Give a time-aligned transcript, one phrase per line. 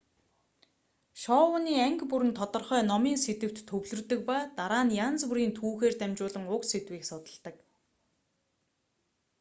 [1.23, 6.45] шоуны анги бүр нь тодорхой номын сэдэвт төвлөрдөг ба дараа нь янз бүрийн түүхээр дамжуулан
[6.55, 7.55] уг сэдвийг судалдаг